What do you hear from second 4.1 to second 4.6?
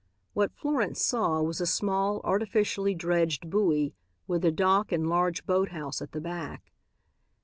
with a